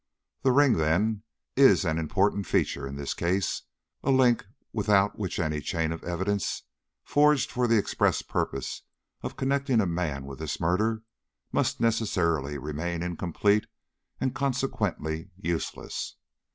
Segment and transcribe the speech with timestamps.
[0.41, 1.21] The ring, then,
[1.55, 3.61] is an important feature in this case,
[4.01, 6.63] a link without which any chain of evidence
[7.03, 8.81] forged for the express purpose
[9.21, 11.03] of connecting a man with this murder
[11.51, 13.67] must necessarily remain incomplete
[14.19, 16.15] and consequently useless.